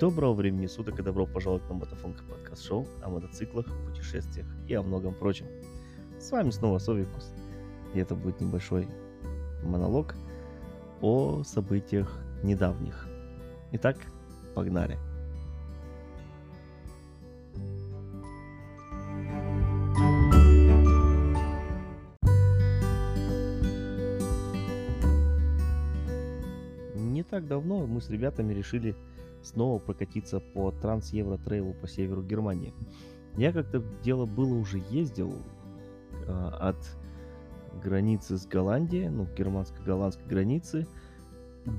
[0.00, 4.82] Доброго времени суток и добро пожаловать на Мотофонка подкаст шоу о мотоциклах, путешествиях и о
[4.82, 5.44] многом прочем.
[6.18, 7.34] С вами снова Совикус.
[7.92, 8.88] И это будет небольшой
[9.62, 10.14] монолог
[11.02, 13.06] о событиях недавних.
[13.72, 13.98] Итак,
[14.54, 14.96] погнали.
[26.94, 28.96] Не так давно мы с ребятами решили
[29.42, 32.74] снова прокатиться по Транс-Евро трейлу по северу Германии.
[33.36, 35.32] Я как-то дело было уже ездил
[36.26, 36.76] э, от
[37.82, 40.86] границы с Голландией, ну, германско-голландской границы,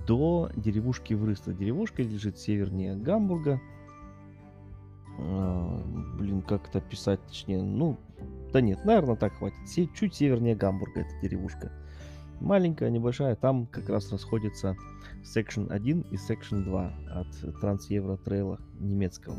[0.08, 1.54] до деревушки Врыста.
[1.54, 3.60] Деревушка лежит севернее Гамбурга.
[5.20, 5.84] Э,
[6.18, 7.62] блин, как это писать точнее?
[7.62, 7.98] Ну,
[8.54, 9.58] да нет, наверное, так хватит.
[9.94, 11.72] Чуть севернее Гамбурга эта деревушка.
[12.42, 14.76] Маленькая, небольшая, там как раз расходится
[15.24, 19.38] Section 1 и Section 2 от Транс-Евро трейла немецкого.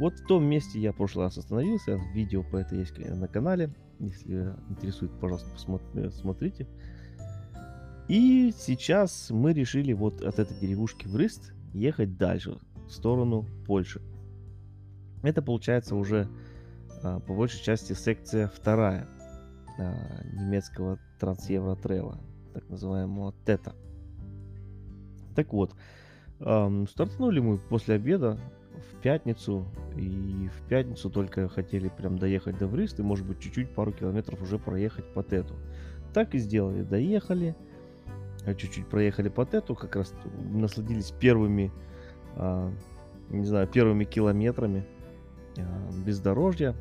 [0.00, 3.72] Вот в том месте я в прошлый раз остановился, видео про это есть на канале,
[4.00, 6.66] если интересует, пожалуйста, посмотри- смотрите.
[8.08, 14.02] И сейчас мы решили вот от этой деревушки в Рыст ехать дальше, в сторону Польши.
[15.22, 16.28] Это получается уже
[17.04, 19.06] а, по большей части секция вторая
[19.78, 19.94] а,
[20.32, 22.18] немецкого Трансевро трейла,
[22.52, 23.74] так называемого ТЭТа.
[25.34, 25.74] Так вот,
[26.40, 28.38] ам, стартанули мы после обеда
[28.92, 33.70] в пятницу, и в пятницу только хотели прям доехать до Врист, и может быть чуть-чуть
[33.70, 35.54] пару километров уже проехать по Тету.
[36.12, 37.56] Так и сделали, доехали,
[38.46, 40.14] а, чуть-чуть проехали по Тету, как раз
[40.50, 41.72] насладились первыми,
[42.36, 42.72] а,
[43.30, 44.86] не знаю, первыми километрами
[45.56, 46.74] а, бездорожья,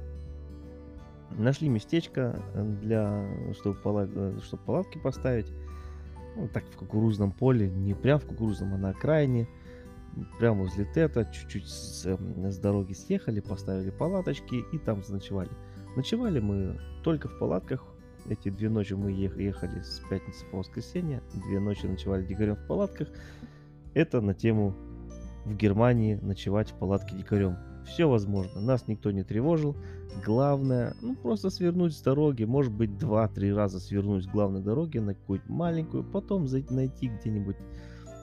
[1.38, 2.40] Нашли местечко
[2.82, 5.52] для, чтобы, пала- э, чтобы палатки поставить.
[6.36, 9.48] Ну, так в кукурузном поле, не прям в кукурузном, а на окраине.
[10.40, 15.50] Прямо возле Тета, чуть-чуть с, эм, с дороги съехали, поставили палаточки и там заночевали.
[15.96, 17.84] Ночевали мы только в палатках.
[18.28, 21.22] Эти две ночи мы ех- ехали с пятницы по воскресенье.
[21.48, 23.10] Две ночи ночевали дикарем в палатках.
[23.94, 24.76] Это на тему
[25.46, 27.58] в Германии ночевать в палатке дикарем.
[27.86, 29.76] Все возможно, нас никто не тревожил.
[30.26, 35.16] Главное, ну просто свернуть с дороги, может быть два-три раза свернуть с главной дороги на
[35.16, 37.58] какую-то маленькую, потом найти где-нибудь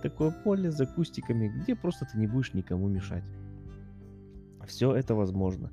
[0.03, 3.25] такое поле за кустиками, где просто ты не будешь никому мешать.
[4.66, 5.71] Все это возможно.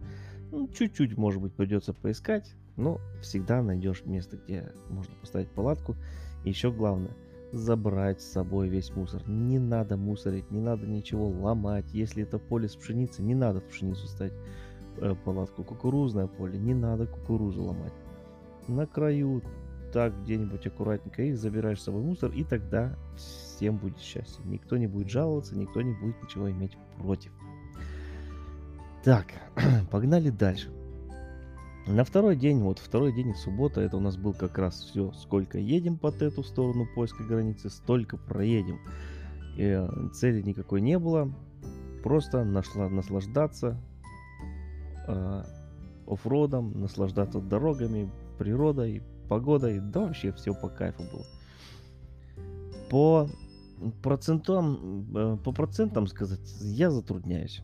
[0.52, 5.96] Ну, чуть-чуть, может быть, придется поискать, но всегда найдешь место, где можно поставить палатку.
[6.44, 7.12] И еще главное,
[7.52, 9.28] забрать с собой весь мусор.
[9.28, 11.86] Не надо мусорить, не надо ничего ломать.
[11.94, 14.34] Если это поле с пшеницей, не надо в пшеницу ставить
[14.98, 15.64] э, палатку.
[15.64, 17.94] Кукурузное поле, не надо кукурузу ломать.
[18.68, 19.42] На краю,
[19.94, 24.44] так где-нибудь аккуратненько их забираешь с собой мусор, и тогда всем будет счастье.
[24.46, 27.32] Никто не будет жаловаться, никто не будет ничего иметь против.
[29.04, 29.28] Так,
[29.92, 30.70] погнали дальше.
[31.88, 35.58] На второй день, вот второй день суббота, это у нас был как раз все, сколько
[35.58, 38.80] едем по эту сторону польской границы, столько проедем.
[39.56, 41.32] И, э, цели никакой не было,
[42.04, 43.80] просто нашла наслаждаться
[45.08, 45.44] э,
[46.06, 51.26] оффродом, наслаждаться дорогами, природой, погодой, да вообще все по кайфу было.
[52.90, 53.30] По
[54.04, 57.62] процентам, э, по процентам сказать, я затрудняюсь.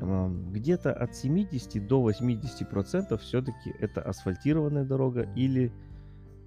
[0.00, 5.72] Где-то от 70 до 80 процентов все-таки это асфальтированная дорога или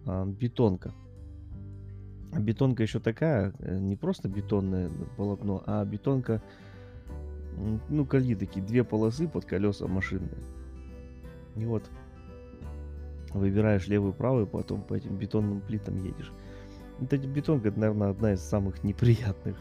[0.06, 0.94] бетонка.
[2.38, 6.44] Бетонка еще такая, э, не просто бетонное полотно, а бетонка,
[7.90, 10.30] ну, колеи такие, две полосы под колеса машины.
[11.56, 11.90] И вот
[13.34, 16.32] выбираешь левую, правую, потом по этим бетонным плитам едешь.
[17.10, 19.58] Эти бетонка, это, наверное, одна из самых неприятных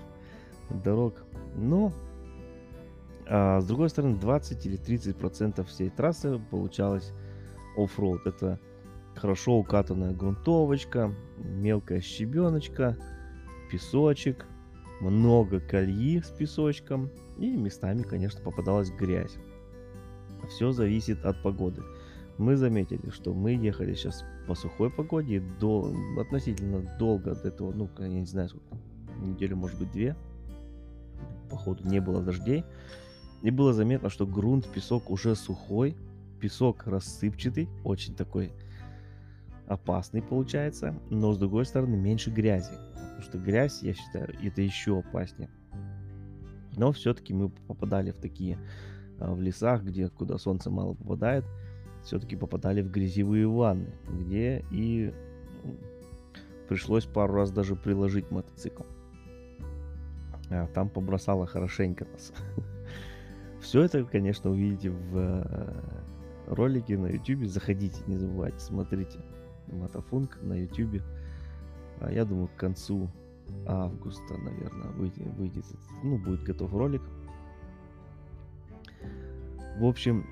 [0.84, 1.24] дорог.
[1.56, 1.92] Но
[3.30, 7.12] а с другой стороны, 20 или 30 процентов всей трассы получалось
[7.76, 8.26] оффроуд.
[8.26, 8.58] Это
[9.14, 12.96] хорошо укатанная грунтовочка, мелкая щебеночка,
[13.70, 14.46] песочек,
[15.00, 19.36] много кольи с песочком и местами, конечно, попадалась грязь.
[20.48, 21.82] Все зависит от погоды.
[22.38, 27.90] Мы заметили, что мы ехали сейчас по сухой погоде, до, относительно долго до этого, ну,
[27.98, 28.76] я не знаю, сколько,
[29.20, 30.16] неделю, может быть, две.
[31.50, 32.64] Походу, не было дождей.
[33.42, 35.96] И было заметно, что грунт, песок уже сухой,
[36.40, 38.52] песок рассыпчатый, очень такой
[39.66, 44.98] опасный получается, но с другой стороны меньше грязи, потому что грязь, я считаю, это еще
[44.98, 45.50] опаснее.
[46.76, 48.58] Но все-таки мы попадали в такие,
[49.18, 51.44] а, в лесах, где куда солнце мало попадает,
[52.02, 55.12] все-таки попадали в грязевые ванны, где и
[55.64, 55.76] ну,
[56.68, 58.84] пришлось пару раз даже приложить мотоцикл.
[60.50, 62.32] А, там побросало хорошенько нас.
[63.60, 65.82] Все это, конечно, увидите в э,
[66.46, 67.46] ролике на YouTube.
[67.46, 69.18] Заходите, не забывайте, смотрите.
[69.68, 71.02] Мотофунк на YouTube.
[72.00, 73.10] А я думаю, к концу
[73.66, 75.64] августа, наверное, выйдет, выйдет,
[76.02, 77.02] ну, будет готов ролик.
[79.78, 80.26] В общем,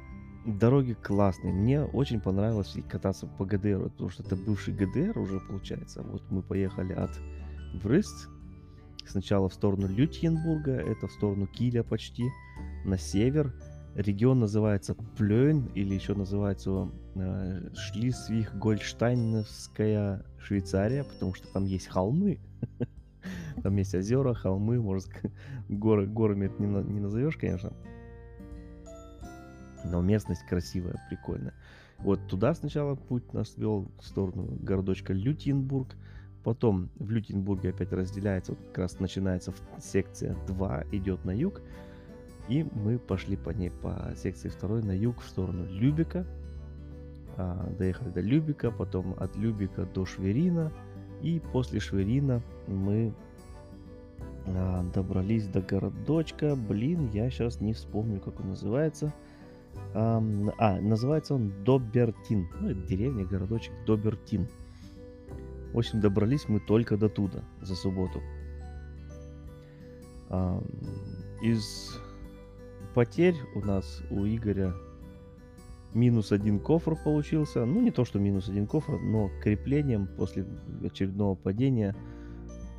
[0.47, 1.53] дороги классные.
[1.53, 6.03] Мне очень понравилось кататься по ГДР, потому что это бывший ГДР уже получается.
[6.03, 7.11] Вот мы поехали от
[7.83, 8.29] Врыст,
[9.07, 12.25] сначала в сторону Лютьенбурга, это в сторону Киля почти,
[12.85, 13.55] на север.
[13.95, 22.39] Регион называется Плён, или еще называется э, Шлиссвих-Гольштайновская Швейцария, потому что там есть холмы.
[23.63, 25.09] Там есть озера, холмы, может,
[25.69, 27.73] горы, горами это не, не назовешь, конечно.
[29.85, 31.55] Но местность красивая, прикольная.
[31.99, 35.97] Вот туда сначала путь нас вел в сторону городочка Лютенбург.
[36.45, 41.61] Потом в Лютенбурге опять разделяется, вот как раз начинается секция 2, идет на юг.
[42.49, 46.25] И мы пошли по ней по секции 2 на юг в сторону Любика.
[47.37, 50.73] А, доехали до Любика, потом от Любика до Шверина.
[51.23, 53.13] И после Шверина мы
[54.47, 56.55] а, добрались до городочка.
[56.55, 59.13] Блин, я сейчас не вспомню, как он называется.
[59.93, 60.21] А,
[60.81, 62.49] называется он Добертин.
[62.61, 64.47] Ну, это деревня, городочек Добертин.
[65.73, 68.23] В общем, добрались мы только до туда за субботу.
[71.43, 72.01] Из
[72.97, 74.73] потерь у нас у Игоря
[75.93, 77.67] минус один кофр получился.
[77.67, 80.47] Ну, не то, что минус один кофр, но креплением после
[80.83, 81.95] очередного падения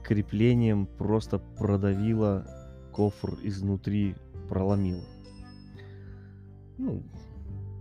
[0.03, 2.47] креплением просто продавило
[2.93, 4.15] кофр изнутри,
[4.49, 5.03] проломило.
[6.79, 7.03] Ну,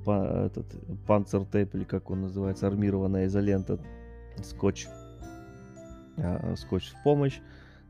[0.05, 0.67] по, этот
[1.07, 3.81] панцертейп, или как он называется, армированная изолента,
[4.43, 4.89] скотч.
[6.19, 7.41] А, скотч в помощь.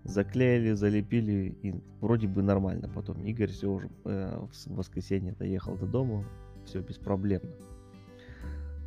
[0.06, 2.88] Заклеили, залепили, и вроде бы нормально.
[2.94, 6.24] Потом Игорь все уже э, в воскресенье доехал до дома,
[6.64, 7.50] все беспроблемно.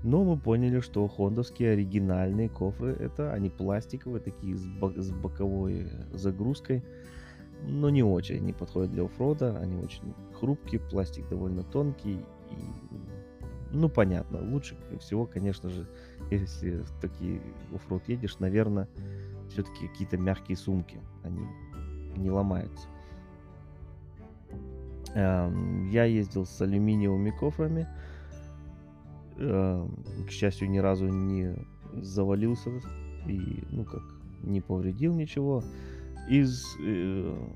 [0.04, 5.88] Но мы поняли, что хондовские оригинальные кофры, это они пластиковые, такие с, бок, с боковой
[6.14, 6.84] загрузкой,
[7.68, 8.38] но не очень.
[8.38, 12.20] Они подходят для оффрода, они очень хрупкие, пластик довольно тонкий.
[12.50, 12.56] И,
[13.72, 15.86] ну, понятно, лучше всего, конечно же,
[16.32, 17.42] если в такие
[17.76, 18.88] оффроуд едешь, наверное,
[19.50, 21.46] все-таки какие-то мягкие сумки, они
[22.18, 22.88] не ломаются.
[25.16, 27.88] Эм, я ездил с алюминиевыми кофрами,
[29.40, 31.56] Эм, к счастью, ни разу не
[31.94, 32.70] завалился
[33.26, 34.04] и, ну, как,
[34.44, 35.64] не повредил ничего.
[36.30, 37.48] Из, э,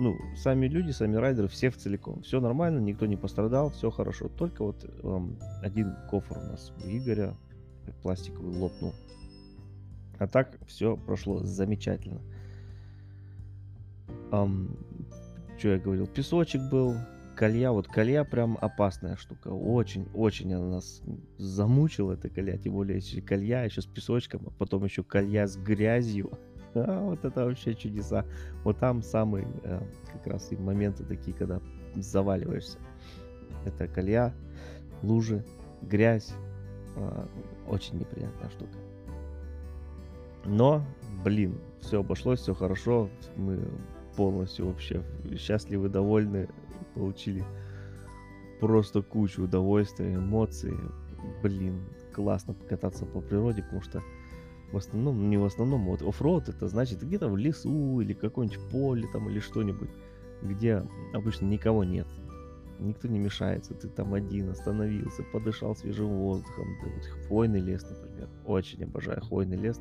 [0.00, 2.22] ну, сами люди, сами райдеры, все в целиком.
[2.22, 4.28] Все нормально, никто не пострадал, все хорошо.
[4.36, 5.20] Только вот э,
[5.62, 7.36] один кофр у нас у Игоря
[8.02, 8.92] пластиковый лопнул.
[10.22, 12.20] А так все прошло замечательно.
[14.30, 14.78] Um,
[15.58, 16.06] что я говорил?
[16.06, 16.94] Песочек был,
[17.36, 19.48] колья, вот колья прям опасная штука.
[19.48, 21.02] Очень-очень она нас
[21.38, 22.56] замучила, эта колья.
[22.56, 26.30] Тем более, если колья еще с песочком, а потом еще колья с грязью.
[26.74, 28.24] А, вот это вообще чудеса.
[28.64, 31.60] Вот там самые э, как раз и моменты такие, когда
[31.96, 32.78] заваливаешься.
[33.66, 34.32] Это колья,
[35.02, 35.44] лужи,
[35.82, 36.32] грязь.
[36.96, 37.26] Э,
[37.68, 38.78] очень неприятная штука.
[40.44, 40.84] Но,
[41.24, 43.08] блин, все обошлось, все хорошо.
[43.36, 43.60] Мы
[44.16, 45.02] полностью вообще
[45.36, 46.48] счастливы, довольны
[46.94, 47.44] получили
[48.60, 50.74] просто кучу удовольствия, эмоций.
[51.42, 51.80] Блин,
[52.12, 54.02] классно покататься по природе, потому что
[54.72, 59.06] в основном, не в основном, вот оффроуд это значит где-то в лесу или какое-нибудь поле
[59.12, 59.90] там или что-нибудь,
[60.42, 62.06] где обычно никого нет.
[62.78, 66.66] Никто не мешается, ты там один остановился, подышал свежим воздухом.
[66.82, 68.28] Да, вот хвойный лес, например.
[68.44, 69.80] Очень обожаю хвойный лес.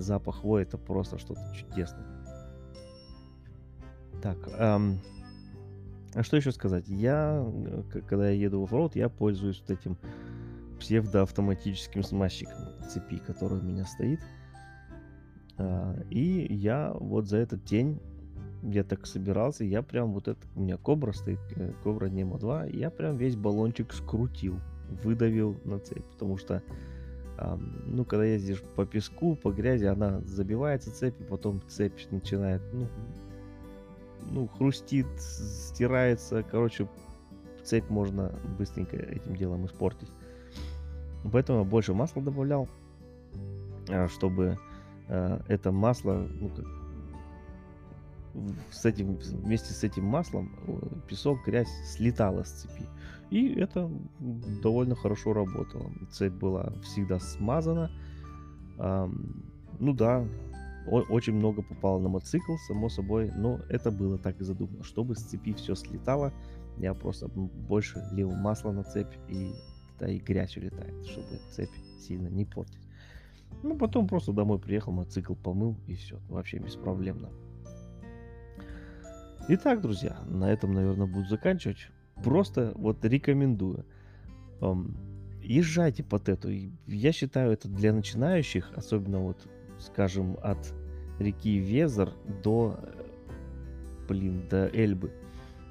[0.00, 2.06] Запах хвои это просто что-то чудесное.
[4.22, 5.00] Так, эм,
[6.14, 6.88] а что еще сказать?
[6.88, 9.96] Я, э, когда я еду в оффроуд, я пользуюсь вот этим
[10.80, 12.56] псевдоавтоматическим смазчиком
[12.88, 14.20] цепи, который у меня стоит.
[15.58, 18.00] А, и я вот за этот день,
[18.62, 22.66] я так собирался, я прям вот это, у меня Кобра стоит, э, Кобра Немо 2,
[22.66, 24.60] я прям весь баллончик скрутил,
[25.02, 26.62] выдавил на цепь, потому что
[27.86, 32.88] ну, когда ездишь по песку, по грязи, она забивается цепь, и потом цепь начинает, ну,
[34.30, 36.42] ну, хрустит, стирается.
[36.42, 36.88] Короче,
[37.62, 40.10] цепь можно быстренько этим делом испортить.
[41.32, 42.68] Поэтому я больше масла добавлял,
[43.88, 44.58] а, чтобы
[45.08, 46.64] э, это масло, ну, как,
[48.70, 50.50] с этим, вместе с этим маслом
[51.08, 52.86] песок, грязь слетала с цепи.
[53.30, 53.90] И это
[54.62, 55.90] довольно хорошо работало.
[56.10, 57.90] Цепь была всегда смазана.
[58.78, 60.26] Ну да,
[60.86, 65.20] очень много попало на мотоцикл, само собой, но это было так и задумано, чтобы с
[65.20, 66.32] цепи все слетало.
[66.78, 69.52] Я просто больше лил масло на цепь, и
[69.98, 72.88] да и грязь улетает, чтобы цепь сильно не портить.
[73.62, 77.30] Ну, потом просто домой приехал, мотоцикл помыл, и все, вообще беспроблемно.
[79.50, 81.88] Итак, друзья, на этом, наверное, буду заканчивать.
[82.22, 83.86] Просто вот рекомендую.
[85.42, 86.50] Езжайте под эту.
[86.86, 90.74] Я считаю, это для начинающих, особенно вот, скажем, от
[91.18, 92.12] реки Везер
[92.42, 92.78] до,
[94.06, 95.12] блин, до Эльбы.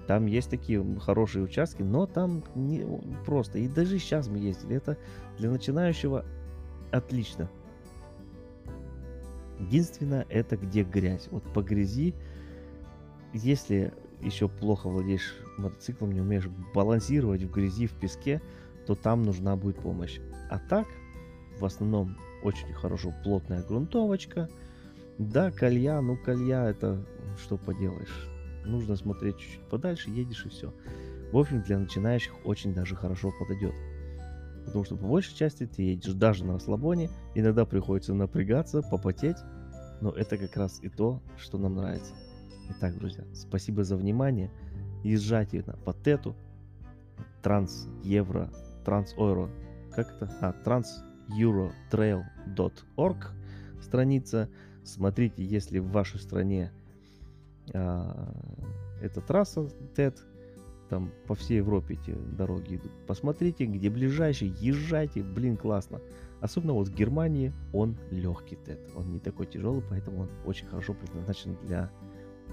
[0.07, 2.83] Там есть такие хорошие участки, но там не
[3.27, 3.59] просто.
[3.59, 4.75] И даже сейчас мы ездили.
[4.75, 4.97] Это
[5.37, 6.25] для начинающего
[6.91, 7.47] отлично.
[9.59, 11.27] Единственное, это где грязь.
[11.29, 12.15] Вот по грязи
[13.37, 18.41] если еще плохо владеешь мотоциклом, не умеешь балансировать в грязи, в песке,
[18.85, 20.19] то там нужна будет помощь.
[20.49, 20.87] А так,
[21.59, 24.49] в основном, очень хорошо плотная грунтовочка.
[25.17, 27.05] Да, колья, ну колья это
[27.37, 28.29] что поделаешь.
[28.65, 30.73] Нужно смотреть чуть-чуть подальше, едешь и все.
[31.31, 33.73] В общем, для начинающих очень даже хорошо подойдет.
[34.65, 39.37] Потому что по большей части ты едешь даже на расслабоне, иногда приходится напрягаться, попотеть,
[40.01, 42.13] но это как раз и то, что нам нравится.
[42.69, 44.51] Итак, друзья, спасибо за внимание.
[45.03, 46.35] Езжайте на Патету,
[47.41, 48.51] Транс Евро,
[48.83, 49.49] Транс Euro,
[49.93, 50.29] как это?
[50.41, 50.53] А,
[51.31, 53.17] transeurotrail.org
[53.81, 54.49] страница.
[54.83, 56.73] Смотрите, если в вашей стране
[57.73, 58.33] а,
[59.01, 60.17] эта трасса TED,
[60.89, 62.91] там по всей Европе эти дороги идут.
[63.07, 66.01] Посмотрите, где ближайший, езжайте, блин, классно.
[66.41, 70.93] Особенно вот в Германии он легкий TED, он не такой тяжелый, поэтому он очень хорошо
[70.93, 71.89] предназначен для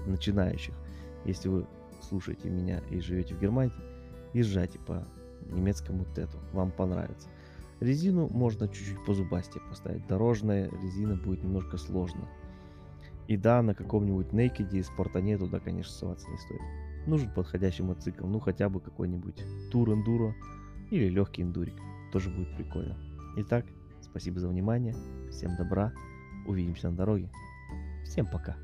[0.05, 0.73] начинающих.
[1.25, 1.65] Если вы
[2.01, 3.73] слушаете меня и живете в Германии,
[4.33, 5.07] езжайте по
[5.51, 7.29] немецкому тету, вам понравится.
[7.79, 10.07] Резину можно чуть-чуть по зубасте поставить.
[10.07, 12.27] Дорожная резина будет немножко сложно.
[13.27, 16.61] И да, на каком-нибудь Naked и Спартане туда, конечно, ссылаться не стоит.
[17.07, 20.35] Нужен подходящий мотоцикл, ну хотя бы какой-нибудь тур эндуро
[20.91, 21.75] или легкий эндурик.
[22.11, 22.97] Тоже будет прикольно.
[23.37, 23.65] Итак,
[24.01, 24.95] спасибо за внимание,
[25.31, 25.91] всем добра,
[26.47, 27.29] увидимся на дороге.
[28.03, 28.55] Всем пока.